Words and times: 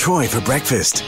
Troy 0.00 0.26
for 0.26 0.40
breakfast. 0.40 1.04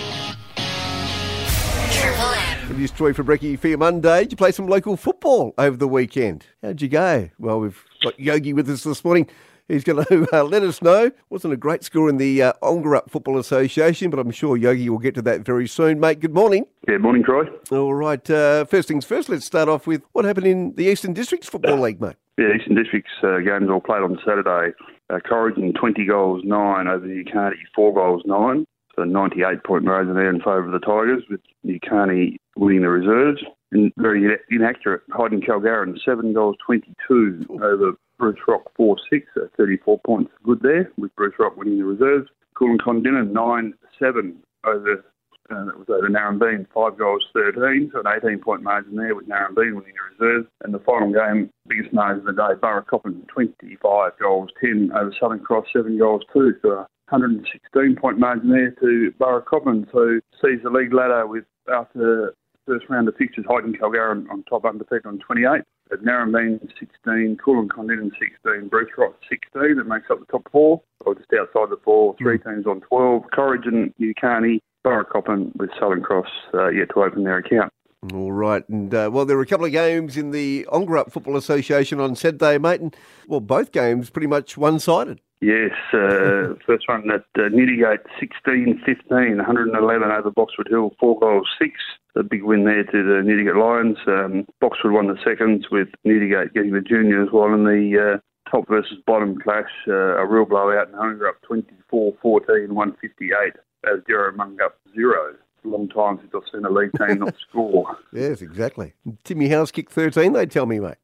It 2.68 2.78
is 2.78 2.90
Troy 2.90 3.14
for 3.14 3.24
Brekkie 3.24 3.58
for 3.58 3.68
your 3.68 3.78
Monday. 3.78 4.24
Did 4.24 4.32
you 4.32 4.36
play 4.36 4.52
some 4.52 4.66
local 4.66 4.98
football 4.98 5.54
over 5.56 5.78
the 5.78 5.88
weekend? 5.88 6.44
How'd 6.62 6.82
you 6.82 6.88
go? 6.88 7.30
Well, 7.38 7.60
we've 7.60 7.82
got 8.04 8.20
Yogi 8.20 8.52
with 8.52 8.68
us 8.68 8.84
this 8.84 9.02
morning. 9.02 9.30
He's 9.66 9.82
going 9.82 10.04
to 10.10 10.28
uh, 10.30 10.44
let 10.44 10.62
us 10.62 10.82
know. 10.82 11.10
Wasn't 11.30 11.54
a 11.54 11.56
great 11.56 11.84
score 11.84 12.10
in 12.10 12.18
the 12.18 12.42
uh, 12.42 12.52
Ongerup 12.62 13.08
Football 13.08 13.38
Association, 13.38 14.10
but 14.10 14.18
I'm 14.18 14.30
sure 14.30 14.58
Yogi 14.58 14.90
will 14.90 14.98
get 14.98 15.14
to 15.14 15.22
that 15.22 15.40
very 15.40 15.66
soon. 15.66 15.98
Mate, 15.98 16.20
good 16.20 16.34
morning. 16.34 16.66
Yeah, 16.86 16.98
morning, 16.98 17.24
Troy. 17.24 17.44
All 17.70 17.94
right. 17.94 18.28
Uh, 18.28 18.66
first 18.66 18.88
things 18.88 19.06
first, 19.06 19.30
let's 19.30 19.46
start 19.46 19.70
off 19.70 19.86
with 19.86 20.02
what 20.12 20.26
happened 20.26 20.48
in 20.48 20.74
the 20.74 20.84
Eastern 20.84 21.14
Districts 21.14 21.48
Football 21.48 21.80
League, 21.80 21.98
mate. 21.98 22.16
Yeah, 22.36 22.48
Eastern 22.58 22.74
District's 22.74 23.08
uh, 23.22 23.38
games 23.38 23.70
all 23.70 23.80
played 23.80 24.02
on 24.02 24.18
Saturday. 24.22 24.74
Uh, 25.08 25.18
Corrigin 25.18 25.74
20 25.78 26.04
goals, 26.04 26.42
9 26.44 26.88
over 26.88 27.06
the 27.06 27.24
Newcarney, 27.24 27.54
4 27.74 27.94
goals, 27.94 28.22
9. 28.26 28.66
So 28.96 29.04
98 29.04 29.64
point 29.64 29.84
margin 29.84 30.14
there 30.14 30.28
in 30.28 30.38
favour 30.38 30.66
of 30.66 30.72
the 30.72 30.78
Tigers, 30.78 31.24
with 31.30 31.40
Newcarney 31.64 32.36
winning 32.56 32.82
the 32.82 32.88
reserves. 32.88 33.42
And 33.72 33.90
very 33.96 34.36
inaccurate, 34.50 35.00
Hyden 35.10 35.40
Karlgarin, 35.40 35.98
7 36.04 36.34
goals, 36.34 36.56
22 36.66 37.46
over 37.62 37.92
Bruce 38.18 38.38
Rock, 38.46 38.70
4 38.76 38.96
6, 39.10 39.26
so 39.34 39.48
34 39.56 39.98
points 40.06 40.30
good 40.44 40.60
there, 40.60 40.90
with 40.98 41.14
Bruce 41.16 41.34
Rock 41.38 41.56
winning 41.56 41.78
the 41.78 41.84
reserves. 41.84 42.28
Cool 42.54 42.72
and 42.72 42.82
Condina, 42.82 43.28
9 43.28 43.74
7 43.98 44.36
over. 44.66 45.04
Uh, 45.50 45.64
that 45.64 45.76
was 45.76 45.88
over 45.90 46.08
Narembeen, 46.08 46.66
5 46.72 46.96
goals, 46.96 47.26
13, 47.34 47.90
so 47.92 48.00
an 48.00 48.06
18 48.06 48.38
point 48.38 48.62
margin 48.62 48.94
there 48.94 49.14
with 49.14 49.28
Narembeen 49.28 49.74
winning 49.74 49.92
the 49.92 50.24
reserves. 50.24 50.48
And 50.62 50.72
the 50.72 50.78
final 50.78 51.12
game, 51.12 51.50
biggest 51.66 51.92
margin 51.92 52.26
of 52.26 52.36
the 52.36 52.40
day, 52.40 52.60
Burracoppin, 52.60 53.26
25 53.26 54.12
goals, 54.20 54.50
10 54.60 54.92
over 54.94 55.12
Southern 55.18 55.40
Cross, 55.40 55.66
7 55.74 55.98
goals, 55.98 56.22
2. 56.32 56.54
So 56.62 56.86
116 57.12 57.96
point 57.96 58.18
margin 58.18 58.50
there 58.50 58.70
to 58.80 59.12
Burracoppin. 59.20 59.86
So 59.92 60.20
sees 60.42 60.62
the 60.62 60.70
league 60.70 60.92
ladder 60.92 61.26
with 61.26 61.44
after 61.72 62.34
first 62.66 62.86
round 62.88 63.08
of 63.08 63.16
fixtures, 63.16 63.44
Hyden 63.48 63.74
Karlgarin 63.74 64.28
on 64.30 64.42
top 64.44 64.64
undefeated 64.64 65.06
on 65.06 65.18
28. 65.18 65.62
At 65.92 66.00
Narembeen 66.00 66.60
16, 66.78 67.36
Kulin 67.44 67.68
Condon 67.68 68.10
16, 68.18 68.68
Bruce 68.68 68.90
Rock 68.96 69.14
16. 69.28 69.76
That 69.76 69.86
makes 69.86 70.10
up 70.10 70.20
the 70.20 70.26
top 70.26 70.48
four, 70.50 70.80
or 71.04 71.14
just 71.14 71.28
outside 71.38 71.70
the 71.70 71.78
four. 71.84 72.16
Three 72.18 72.38
teams 72.38 72.66
on 72.66 72.80
12. 72.80 73.24
Corrigin, 73.34 73.92
Newcarney, 74.00 74.60
Burracoppin 74.86 75.54
with 75.56 75.70
Southern 75.78 76.02
Cross 76.02 76.30
uh, 76.54 76.68
yet 76.68 76.88
to 76.94 77.02
open 77.02 77.24
their 77.24 77.38
account. 77.38 77.72
All 78.12 78.32
right. 78.32 78.66
And, 78.68 78.92
uh, 78.94 79.10
well, 79.12 79.26
there 79.26 79.36
were 79.36 79.42
a 79.42 79.46
couple 79.46 79.66
of 79.66 79.72
games 79.72 80.16
in 80.16 80.30
the 80.30 80.66
Ongerup 80.72 81.12
Football 81.12 81.36
Association 81.36 82.00
on 82.00 82.16
Saturday, 82.16 82.58
mate. 82.58 82.80
And, 82.80 82.96
well, 83.28 83.40
both 83.40 83.70
games 83.70 84.10
pretty 84.10 84.26
much 84.26 84.56
one 84.56 84.80
sided. 84.80 85.20
Yes, 85.42 85.72
uh, 85.92 86.54
first 86.64 86.86
one 86.86 87.10
at 87.10 87.26
uh, 87.34 87.50
Newdegate 87.50 88.06
16 88.20 88.80
15, 88.86 89.38
111 89.38 90.10
over 90.12 90.30
Boxwood 90.30 90.68
Hill, 90.70 90.94
4 91.00 91.18
goals 91.18 91.48
6. 91.60 91.72
A 92.14 92.22
big 92.22 92.44
win 92.44 92.64
there 92.64 92.84
to 92.84 93.02
the 93.02 93.26
Newdegate 93.26 93.58
Lions. 93.58 93.98
Um, 94.06 94.46
Boxwood 94.60 94.92
won 94.92 95.08
the 95.08 95.18
seconds 95.24 95.66
with 95.72 95.88
Newdegate 96.06 96.54
getting 96.54 96.70
the 96.70 96.80
juniors, 96.80 97.30
while 97.32 97.52
in 97.52 97.64
the 97.64 98.14
uh, 98.14 98.50
top 98.52 98.68
versus 98.68 98.98
bottom 99.04 99.36
clash, 99.36 99.72
uh, 99.88 100.22
a 100.22 100.24
real 100.24 100.44
blowout 100.44 100.86
and 100.86 100.96
Ongerup 100.96 101.42
24 101.44 102.14
14, 102.22 102.72
158 102.72 103.52
as 103.84 103.98
Mungup 104.06 104.78
0 104.94 105.34
long 105.64 105.88
time 105.88 106.18
since 106.20 106.32
I've 106.34 106.42
seen 106.52 106.64
a 106.64 106.70
league 106.70 106.92
team 106.98 107.18
not 107.18 107.34
score. 107.48 107.96
Yes, 108.12 108.42
exactly. 108.42 108.94
Timmy 109.24 109.48
House 109.48 109.70
kicked 109.70 109.92
13, 109.92 110.32
they 110.32 110.46
tell 110.46 110.66
me, 110.66 110.80
mate. 110.80 110.96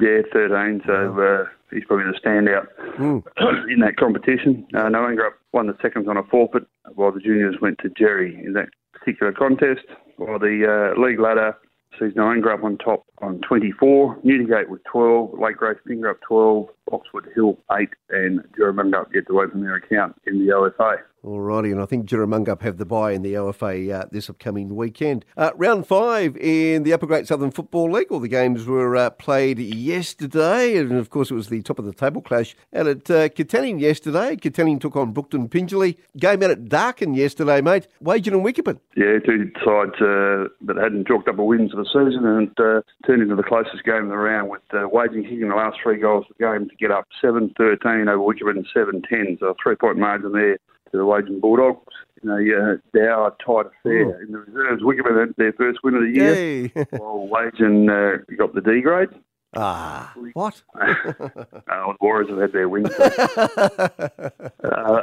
Yeah, 0.00 0.20
13, 0.32 0.82
so 0.86 1.20
uh, 1.20 1.44
he's 1.70 1.84
probably 1.84 2.06
the 2.06 2.18
standout 2.18 2.66
mm. 2.98 3.22
in 3.72 3.80
that 3.80 3.96
competition. 3.96 4.66
Uh, 4.74 4.84
Noangra 4.84 5.30
won 5.52 5.66
the 5.66 5.76
seconds 5.82 6.08
on 6.08 6.16
a 6.16 6.22
forfeit, 6.24 6.66
while 6.94 7.12
the 7.12 7.20
juniors 7.20 7.56
went 7.60 7.78
to 7.78 7.90
Jerry 7.90 8.34
in 8.44 8.54
that 8.54 8.68
particular 8.92 9.32
contest, 9.32 9.84
while 10.16 10.38
the 10.38 10.94
uh, 10.96 11.00
league 11.00 11.20
ladder 11.20 11.56
sees 11.98 12.14
Noangra 12.14 12.54
up 12.54 12.64
on 12.64 12.78
top 12.78 13.04
on 13.18 13.40
24, 13.40 14.18
Newdegate 14.24 14.68
with 14.68 14.82
12, 14.84 15.38
Lake 15.38 15.56
Grace 15.56 15.78
Pingrup 15.88 16.20
12, 16.26 16.68
Oxford 16.90 17.28
Hill 17.34 17.58
8, 17.70 17.88
and 18.10 18.40
Jerramungup 18.58 19.12
yet 19.14 19.26
to 19.28 19.40
open 19.40 19.62
their 19.62 19.76
account 19.76 20.16
in 20.26 20.38
the 20.38 20.52
OFA. 20.52 20.98
Alrighty, 21.24 21.70
and 21.70 21.80
I 21.80 21.86
think 21.86 22.06
Jerramungup 22.06 22.62
have 22.62 22.78
the 22.78 22.84
bye 22.84 23.12
in 23.12 23.22
the 23.22 23.34
OFA 23.34 23.94
uh, 23.94 24.06
this 24.10 24.28
upcoming 24.28 24.74
weekend. 24.74 25.24
Uh, 25.36 25.52
round 25.54 25.86
five 25.86 26.36
in 26.36 26.82
the 26.82 26.92
Upper 26.92 27.06
Great 27.06 27.28
Southern 27.28 27.52
Football 27.52 27.92
League. 27.92 28.10
All 28.10 28.18
the 28.18 28.26
games 28.26 28.66
were 28.66 28.96
uh, 28.96 29.08
played 29.10 29.60
yesterday, 29.60 30.76
and 30.76 30.90
of 30.90 31.10
course 31.10 31.30
it 31.30 31.34
was 31.34 31.48
the 31.48 31.62
top 31.62 31.78
of 31.78 31.84
the 31.84 31.92
table 31.92 32.22
clash 32.22 32.56
out 32.74 32.88
at 32.88 33.08
uh, 33.08 33.28
Katanning 33.28 33.78
yesterday. 33.78 34.34
Katanning 34.34 34.80
took 34.80 34.96
on 34.96 35.12
Brookton 35.12 35.48
Pingelly. 35.48 35.96
Game 36.16 36.42
out 36.42 36.50
at 36.50 36.68
Darkin 36.68 37.14
yesterday, 37.14 37.60
mate. 37.60 37.86
Wagin 38.02 38.34
and 38.34 38.44
Wickepin. 38.44 38.80
Yeah, 38.96 39.20
two 39.24 39.52
sides 39.64 39.94
uh, 40.00 40.50
that 40.66 40.76
hadn't 40.76 41.06
chalked 41.06 41.28
up 41.28 41.38
a 41.38 41.44
win 41.44 41.70
for 41.70 41.76
the 41.76 41.84
season 41.84 42.26
and 42.26 42.50
uh, 42.58 42.82
turned 43.06 43.22
into 43.22 43.36
the 43.36 43.44
closest 43.44 43.84
game 43.84 44.02
of 44.02 44.08
the 44.08 44.16
round 44.16 44.50
with 44.50 44.62
uh, 44.72 44.88
Wagin 44.88 45.22
kicking 45.22 45.50
the 45.50 45.54
last 45.54 45.78
three 45.80 46.00
goals 46.00 46.26
of 46.28 46.36
the 46.36 46.42
game 46.42 46.68
to 46.68 46.74
get 46.74 46.90
up 46.90 47.06
7-13 47.22 48.08
over 48.08 48.18
Wickepin 48.18 48.66
7-10. 48.74 49.38
So 49.38 49.46
a 49.46 49.54
three-point 49.62 49.98
margin 49.98 50.32
there 50.32 50.58
to 50.92 50.98
the 50.98 51.04
Wagin 51.04 51.40
Bulldogs 51.40 51.80
in 52.22 52.30
a 52.30 52.34
uh, 52.34 52.76
dour, 52.94 53.34
tight 53.44 53.66
affair. 53.66 54.06
Oh. 54.06 54.22
In 54.22 54.30
the 54.32 54.38
reserves, 54.38 54.82
Wickman 54.82 55.18
had 55.18 55.34
their 55.36 55.52
first 55.54 55.80
win 55.82 55.94
of 55.94 56.02
the 56.02 56.10
year, 56.10 56.34
Yay. 56.34 56.68
while 56.98 57.26
Wagin 57.26 57.90
uh, 57.90 58.18
got 58.36 58.54
the 58.54 58.60
D 58.60 58.80
grade. 58.80 59.08
Ah, 59.54 60.14
what? 60.32 60.62
uh, 60.80 60.94
the 61.66 61.94
Warriors 62.00 62.30
have 62.30 62.38
had 62.38 62.52
their 62.52 62.70
win. 62.70 62.86
uh, 62.96 63.10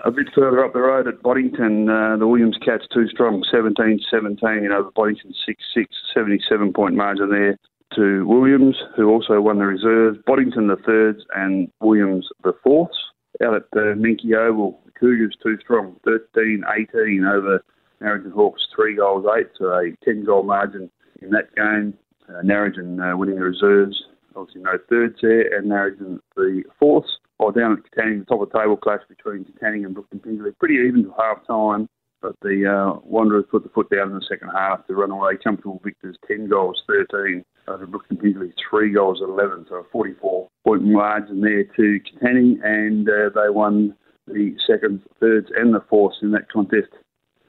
a 0.04 0.12
bit 0.12 0.28
further 0.34 0.66
up 0.66 0.74
the 0.74 0.80
road 0.80 1.08
at 1.08 1.22
Boddington, 1.22 1.88
uh, 1.88 2.18
the 2.18 2.26
Williams 2.26 2.58
Cats 2.66 2.88
too 2.92 3.08
strong, 3.10 3.44
17-17 3.54 4.72
over 4.72 4.90
Boddington 4.96 5.36
6-6, 5.78 5.86
77 6.16 6.74
point 6.74 6.96
margin 6.96 7.30
there 7.30 7.60
to 7.96 8.26
Williams, 8.26 8.76
who 8.96 9.10
also 9.10 9.40
won 9.40 9.60
the 9.60 9.66
reserves. 9.66 10.18
Boddington 10.26 10.66
the 10.68 10.78
thirds 10.78 11.24
and 11.36 11.72
Williams 11.82 12.28
the 12.44 12.54
fourths. 12.64 12.98
Out 13.44 13.54
at 13.54 13.66
uh, 13.78 13.94
Minky 13.96 14.34
Oval, 14.36 14.82
Cougars 15.00 15.36
too 15.42 15.58
strong, 15.62 15.96
13-18 16.06 17.32
over 17.32 17.64
Narrogin 18.02 18.32
Hawks, 18.32 18.68
three 18.76 18.96
goals, 18.96 19.26
eight, 19.38 19.48
so 19.58 19.66
a 19.66 19.92
10-goal 20.08 20.44
margin 20.44 20.90
in 21.22 21.30
that 21.32 21.54
game. 21.56 21.94
Uh, 22.28 22.42
Narrogin 22.44 23.00
uh, 23.00 23.18
winning 23.18 23.36
the 23.36 23.44
reserves, 23.44 24.02
obviously 24.36 24.62
no 24.62 24.78
thirds 24.90 25.16
there, 25.22 25.58
and 25.58 25.70
Narrogin 25.70 26.20
the 26.36 26.64
fourth. 26.80 27.06
While 27.38 27.52
down 27.52 27.72
at 27.72 27.92
Katanning, 27.92 28.20
the 28.20 28.26
top 28.26 28.42
of 28.42 28.50
the 28.52 28.60
table 28.60 28.76
clash 28.76 29.02
between 29.08 29.46
Katanning 29.46 29.86
and 29.86 29.96
Brookton 29.96 30.20
Pingelly, 30.20 30.58
pretty 30.60 30.76
even 30.76 31.04
to 31.04 31.14
half 31.18 31.46
time. 31.48 31.88
But 32.22 32.36
the 32.42 32.68
uh, 32.68 33.00
Wanderers 33.06 33.46
put 33.50 33.64
the 33.64 33.70
foot 33.70 33.90
down 33.90 34.10
in 34.10 34.16
the 34.16 34.26
second 34.30 34.50
half 34.50 34.86
to 34.88 34.94
run 34.94 35.12
away 35.12 35.38
comfortable 35.42 35.80
victors, 35.82 36.18
10 36.28 36.50
goals, 36.50 36.84
13 36.86 37.46
over 37.70 37.88
Brookton 37.88 38.18
Pingelly, 38.18 38.52
3 38.70 38.92
goals, 38.94 39.22
11. 39.22 39.68
So 39.70 39.76
a 39.76 39.84
44 39.90 40.50
point 40.66 40.84
margin 40.84 41.40
there 41.40 41.64
to 41.64 42.00
Katanning, 42.02 42.58
and 42.62 43.08
uh, 43.08 43.30
they 43.34 43.50
won 43.50 43.96
the 44.34 44.56
seconds, 44.66 45.02
thirds, 45.20 45.48
and 45.56 45.74
the 45.74 45.84
fourths 45.90 46.18
in 46.22 46.32
that 46.32 46.52
contest 46.52 46.90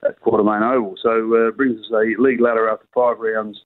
at 0.04 0.20
Quartermain 0.20 0.62
Oval. 0.62 0.94
So 1.02 1.10
uh, 1.34 1.50
brings 1.52 1.80
us 1.80 1.90
a 1.92 2.20
league 2.20 2.40
ladder 2.40 2.68
after 2.68 2.86
five 2.94 3.18
rounds 3.18 3.60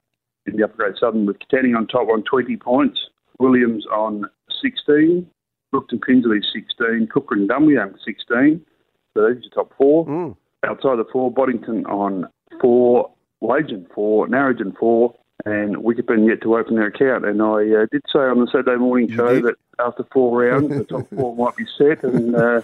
in 0.47 0.57
the 0.57 0.65
Upper 0.65 0.77
Great 0.77 0.97
Southern 0.99 1.27
with 1.27 1.37
Katanning 1.39 1.77
on 1.77 1.87
top 1.87 2.09
on 2.09 2.23
20 2.25 2.57
points, 2.57 2.99
Williams 3.39 3.87
on 3.87 4.25
16, 4.63 5.27
Brookton 5.73 6.01
Pingelly 6.01 6.41
16, 6.53 7.09
Kukerin 7.09 7.47
Dumbleyung 7.47 7.95
16. 8.05 8.65
So 9.15 9.21
those 9.21 9.37
are 9.37 9.41
your 9.41 9.51
top 9.55 9.73
four. 9.77 10.07
Mm. 10.07 10.37
Outside 10.67 10.97
the 10.97 11.05
four, 11.13 11.31
Boddington 11.31 11.85
on 11.87 12.27
four, 12.61 13.11
Wagin 13.41 13.87
four, 13.95 14.27
Narrogin 14.27 14.77
four, 14.77 15.15
and 15.45 15.77
Wickepin 15.77 16.27
yet 16.27 16.43
to 16.43 16.57
open 16.57 16.77
their 16.77 16.87
account. 16.87 17.27
And 17.27 17.43
I 17.43 17.83
uh, 17.83 17.87
did 17.91 18.03
say 18.13 18.21
on 18.21 18.41
the 18.41 18.47
Saturday 18.47 18.77
morning 18.77 19.11
show 19.11 19.41
that 19.43 19.57
after 19.79 20.05
four 20.13 20.41
rounds, 20.43 20.69
the 20.71 20.85
top 20.85 21.09
four 21.15 21.37
might 21.37 21.57
be 21.57 21.67
set, 21.77 22.03
and 22.05 22.35
uh, 22.35 22.63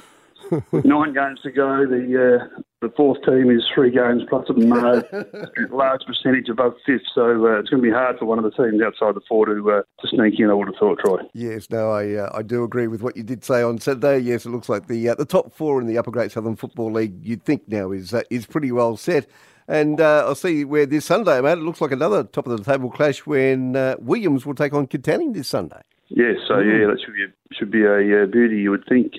nine 0.85 1.15
games 1.15 1.41
to 1.43 1.51
go. 1.51 1.87
The 1.87 2.49
uh, 2.51 2.61
the 2.81 2.89
fourth 2.97 3.19
team 3.25 3.51
is 3.51 3.63
three 3.75 3.91
games 3.91 4.23
plus 4.29 4.49
a 4.49 4.53
large 5.71 6.01
percentage 6.07 6.49
above 6.49 6.73
fifth, 6.87 7.03
so 7.15 7.47
uh, 7.47 7.59
it's 7.59 7.69
going 7.69 7.83
to 7.83 7.89
be 7.89 7.91
hard 7.91 8.19
for 8.19 8.25
one 8.25 8.39
of 8.39 8.45
the 8.45 8.51
teams 8.51 8.81
outside 8.83 9.15
the 9.15 9.21
four 9.29 9.47
to 9.47 9.71
uh, 9.71 9.83
to 10.01 10.09
sneak 10.09 10.41
in. 10.41 10.49
I 10.49 10.55
would 10.55 10.69
have 10.69 10.77
thought, 10.77 10.99
Troy. 10.99 11.21
Yes, 11.35 11.69
no, 11.71 11.91
I 11.91 12.15
uh, 12.15 12.31
I 12.35 12.43
do 12.43 12.65
agree 12.65 12.87
with 12.87 13.03
what 13.03 13.17
you 13.17 13.23
did 13.23 13.45
say 13.45 13.63
on 13.63 13.79
Saturday. 13.79 14.19
Yes, 14.19 14.47
it 14.47 14.51
looks 14.51 14.69
like 14.69 14.89
the 14.89 15.11
uh, 15.11 15.15
the 15.15 15.27
top 15.27 15.53
four 15.53 15.81
in 15.81 15.87
the 15.87 15.99
Upper 15.99 16.11
Great 16.11 16.33
Southern 16.33 16.57
Football 16.57 16.93
League. 16.93 17.25
You'd 17.25 17.45
think 17.45 17.69
now 17.69 17.93
is 17.93 18.15
uh, 18.15 18.23
is 18.31 18.47
pretty 18.47 18.73
well 18.73 18.97
set. 18.97 19.27
And 19.69 20.01
uh, 20.01 20.25
I'll 20.27 20.35
see 20.35 20.65
where 20.65 20.87
this 20.87 21.05
Sunday, 21.05 21.41
mate. 21.41 21.59
It 21.59 21.63
looks 21.63 21.81
like 21.81 21.93
another 21.93 22.25
top 22.25 22.47
of 22.47 22.57
the 22.57 22.65
table 22.65 22.91
clash 22.91 23.25
when 23.25 23.75
Williams 24.01 24.45
will 24.45 24.55
take 24.55 24.73
on 24.73 24.89
Katanning 24.89 25.33
this 25.35 25.47
Sunday. 25.47 25.81
Yes, 26.09 26.39
so 26.49 26.59
yeah, 26.59 26.89
that 26.89 26.99
should 27.05 27.15
be 27.15 27.23
a, 27.23 27.55
should 27.55 27.71
be 27.71 27.85
a 27.85 28.27
beauty. 28.27 28.57
You 28.57 28.71
would 28.73 28.85
think. 28.89 29.13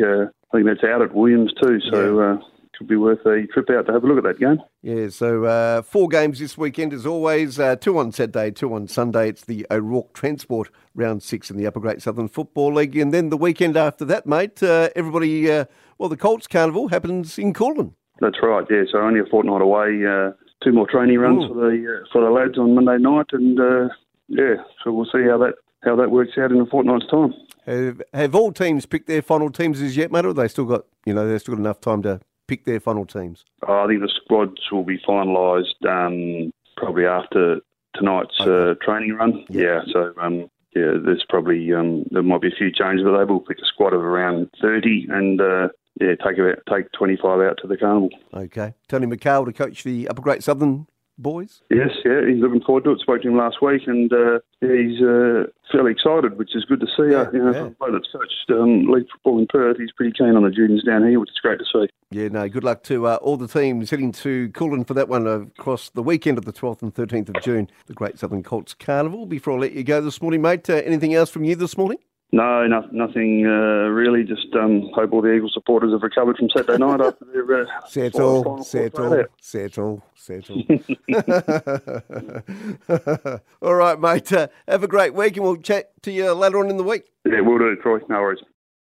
I 0.52 0.58
think 0.58 0.68
that's 0.68 0.84
out 0.84 1.02
at 1.02 1.16
Williams 1.16 1.54
too, 1.62 1.80
so 1.92 2.20
yeah. 2.20 2.34
uh, 2.34 2.38
could 2.78 2.88
be 2.88 2.98
worth 2.98 3.26
a 3.26 3.46
trip 3.54 3.70
out 3.70 3.86
to 3.86 3.94
have 3.94 4.04
a 4.04 4.08
look 4.08 4.18
at 4.18 4.24
that 4.24 4.40
game. 4.40 4.60
Yeah, 4.82 5.10
so 5.10 5.46
uh, 5.46 5.82
four 5.82 6.08
games 6.08 6.40
this 6.40 6.58
weekend 6.58 6.94
as 6.94 7.06
always. 7.06 7.60
Uh, 7.60 7.76
two 7.76 7.98
on 7.98 8.12
Saturday, 8.12 8.52
two 8.52 8.74
on 8.74 8.88
Sunday. 8.88 9.30
It's 9.30 9.46
the 9.46 9.66
O'Rourke 9.70 10.14
Transport 10.14 10.70
round 10.96 11.24
six 11.24 11.50
in 11.52 11.58
the 11.58 11.68
Upper 11.68 11.80
Great 11.80 12.02
Southern 12.02 12.28
Football 12.28 12.74
League, 12.74 12.98
and 12.98 13.14
then 13.14 13.30
the 13.30 13.38
weekend 13.38 13.78
after 13.78 14.04
that, 14.06 14.26
mate. 14.26 14.62
Uh, 14.64 14.90
everybody, 14.96 15.50
uh, 15.50 15.66
well, 15.98 16.10
the 16.10 16.18
Colts 16.18 16.48
Carnival 16.48 16.90
happens 16.90 17.38
in 17.38 17.54
Kulin. 17.54 17.94
That's 18.20 18.42
right. 18.42 18.66
Yeah, 18.70 18.84
so 18.92 19.00
only 19.00 19.20
a 19.20 19.26
fortnight 19.26 19.62
away. 19.62 20.06
Uh, 20.06 20.32
two 20.64 20.74
more 20.74 20.88
training 20.88 21.20
runs 21.20 21.46
Ooh. 21.46 21.50
for 21.50 21.54
the 21.56 22.02
uh, 22.02 22.08
for 22.12 22.22
the 22.24 22.32
lads 22.32 22.58
on 22.58 22.76
Monday 22.76 22.98
night, 22.98 23.28
and 23.32 23.60
uh, 23.60 23.90
yeah, 24.28 24.56
so 24.84 24.92
we'll 24.92 25.06
see 25.06 25.24
how 25.30 25.38
that 25.38 25.54
how 25.84 25.96
that 25.96 26.12
works 26.12 26.32
out 26.38 26.52
in 26.52 26.60
a 26.60 26.66
fortnight's 26.66 27.08
time. 27.08 27.34
Have, 27.66 28.02
have 28.14 28.36
all 28.36 28.52
teams 28.52 28.86
picked 28.86 29.08
their 29.08 29.22
final 29.22 29.52
teams 29.52 29.82
as 29.82 29.96
yet, 29.96 30.12
mate, 30.12 30.26
or 30.26 30.34
they 30.34 30.48
still 30.48 30.66
got 30.66 30.86
you 31.06 31.14
know 31.14 31.28
they've 31.28 31.40
still 31.40 31.56
got 31.56 31.62
enough 31.62 31.82
time 31.82 32.02
to 32.04 32.22
pick 32.48 32.66
their 32.66 32.80
final 32.80 33.06
teams? 33.06 33.46
I 33.68 33.88
think 33.88 34.02
the 34.02 34.12
squads 34.24 34.60
will 34.72 34.84
be 34.84 35.00
finalised 35.00 35.86
um, 35.88 36.52
probably 36.78 37.06
after 37.06 37.62
tonight's 37.96 38.40
okay. 38.40 38.72
uh, 38.72 38.86
training 38.86 39.14
run. 39.14 39.46
Yeah, 39.50 39.82
so 39.92 40.14
um, 40.20 40.50
yeah, 40.76 40.94
there's 41.04 41.26
probably 41.30 41.74
um, 41.74 42.06
there 42.12 42.24
might 42.24 42.42
be 42.42 42.48
a 42.48 42.56
few 42.58 42.72
changes, 42.72 43.04
but 43.04 43.18
they 43.18 43.24
will 43.26 43.42
pick 43.42 43.60
a 43.60 43.66
squad 43.66 43.94
of 43.94 44.02
around 44.02 44.50
thirty 44.62 45.08
and. 45.10 45.40
Uh, 45.40 45.70
yeah, 46.00 46.16
take 46.16 46.38
about 46.38 46.60
take 46.70 46.90
twenty 46.94 47.18
five 47.18 47.42
out 47.42 47.60
to 47.62 47.68
the 47.68 47.76
carnival. 47.76 48.10
Okay, 48.34 48.74
Tony 48.88 49.06
McHale 49.08 49.46
to 49.46 49.52
coach 49.52 49.84
the 49.84 50.08
Upper 50.08 50.22
Great 50.22 50.42
Southern 50.42 50.88
boys? 51.22 51.62
Yes, 51.70 51.90
yeah, 52.04 52.26
he's 52.28 52.42
looking 52.42 52.62
forward 52.62 52.84
to 52.86 52.92
it. 52.92 53.00
Spoke 53.00 53.22
to 53.22 53.28
him 53.28 53.38
last 53.38 53.62
week, 53.62 53.84
and 53.88 54.12
uh, 54.12 54.40
he's 54.60 55.02
uh, 55.02 55.46
fairly 55.72 55.92
excited, 55.92 56.38
which 56.38 56.56
is 56.56 56.66
good 56.66 56.80
to 56.80 56.88
see. 56.88 57.12
Yeah, 57.12 57.22
uh, 57.22 57.32
you 57.32 57.40
know, 57.40 57.52
yeah. 57.54 57.88
that's 57.92 58.08
coached 58.12 58.50
um, 58.50 58.92
league 58.92 59.08
football 59.12 59.40
in 59.40 59.48
Perth, 59.48 59.78
he's 59.78 59.92
pretty 59.92 60.14
keen 60.18 60.36
on 60.36 60.44
the 60.44 60.52
juniors 60.52 60.84
down 60.84 61.08
here, 61.08 61.20
which 61.20 61.30
is 61.30 61.40
great 61.42 61.60
to 61.60 61.66
see. 61.66 61.88
Yeah, 62.10 62.28
no, 62.28 62.48
good 62.50 62.64
luck 62.64 62.84
to 62.84 63.08
uh, 63.08 63.16
all 63.22 63.38
the 63.38 63.48
teams 63.48 63.90
heading 63.90 64.12
to 64.14 64.50
Kulin 64.50 64.84
for 64.84 64.94
that 64.94 65.08
one 65.08 65.28
across 65.28 65.90
the 65.90 66.04
weekend 66.04 66.38
of 66.38 66.46
the 66.46 66.54
12th 66.54 66.82
and 66.82 66.94
13th 66.94 67.36
of 67.36 67.42
June, 67.42 67.70
the 67.86 67.94
Great 67.94 68.20
Southern 68.20 68.44
Colts 68.44 68.74
Carnival. 68.74 69.26
Before 69.26 69.54
I 69.58 69.62
let 69.62 69.74
you 69.74 69.84
go 69.84 70.02
this 70.02 70.22
morning, 70.22 70.42
mate, 70.42 70.70
uh, 70.70 70.76
anything 70.76 71.14
else 71.14 71.30
from 71.30 71.44
you 71.44 71.56
this 71.56 71.78
morning? 71.78 71.98
No, 72.34 72.66
no 72.66 72.88
nothing 72.92 73.46
uh, 73.46 73.90
really. 73.90 74.24
Just 74.24 74.56
um, 74.56 74.90
hope 74.94 75.12
all 75.12 75.22
the 75.22 75.34
Eagle 75.34 75.50
supporters 75.52 75.92
have 75.92 76.02
recovered 76.02 76.38
from 76.38 76.50
Saturday 76.50 76.78
night 76.78 77.02
after 77.02 77.26
their 77.26 77.64
uh, 77.64 77.66
settle, 77.88 78.64
settle, 78.64 79.26
settle, 79.42 80.02
settle. 80.16 80.62
all 83.62 83.76
right, 83.76 84.00
mate. 84.00 84.32
Uh, 84.32 84.48
have 84.68 84.84
a 84.84 84.88
great 84.88 85.14
week, 85.14 85.36
and 85.36 85.44
we'll 85.44 85.58
chat 85.58 85.92
to 86.04 86.12
you 86.12 86.32
later 86.32 86.60
on 86.60 86.70
in 86.70 86.78
the 86.78 86.84
week. 86.84 87.12
Yeah, 87.26 87.42
we'll 87.42 87.58
do, 87.58 87.68
it 87.68 87.82
Troy. 87.82 88.00
No 88.08 88.22
worries. 88.22 88.40